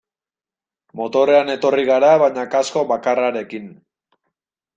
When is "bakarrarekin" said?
2.93-3.71